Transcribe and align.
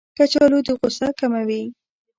کچالو 0.17 0.59
د 0.67 0.69
غوسه 0.79 1.07
کموي 1.19 1.63